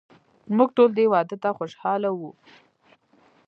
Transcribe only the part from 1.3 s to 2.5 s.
ته خوشحاله وو.